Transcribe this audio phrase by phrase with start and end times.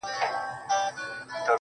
[0.03, 1.47] راډيو,